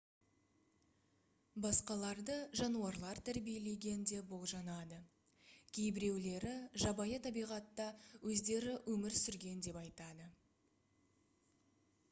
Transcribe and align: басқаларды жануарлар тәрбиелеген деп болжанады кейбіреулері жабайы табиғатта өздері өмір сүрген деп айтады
басқаларды 1.63 2.37
жануарлар 2.61 3.19
тәрбиелеген 3.27 3.99
деп 4.11 4.31
болжанады 4.31 4.97
кейбіреулері 5.79 6.53
жабайы 6.85 7.19
табиғатта 7.27 7.87
өздері 8.31 8.73
өмір 8.95 9.19
сүрген 9.19 9.61
деп 9.69 9.77
айтады 9.85 10.27